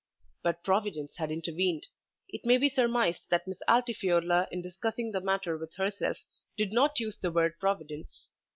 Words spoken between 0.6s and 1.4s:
Providence had